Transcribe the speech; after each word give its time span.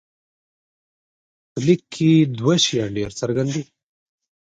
په 1.51 1.59
لیک 1.65 1.81
کې 1.93 2.09
دوه 2.39 2.55
شیان 2.65 2.89
ډېر 2.97 3.11
څرګند 3.19 3.49
دي. 3.55 3.63